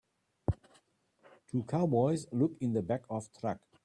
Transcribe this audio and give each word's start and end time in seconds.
Two 1.45 1.61
cowboys 1.61 2.25
look 2.31 2.57
in 2.59 2.73
the 2.73 2.81
back 2.81 3.03
of 3.07 3.31
truck. 3.39 3.59